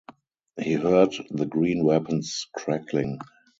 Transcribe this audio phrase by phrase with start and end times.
[0.59, 3.19] He heard the green weapons crackling.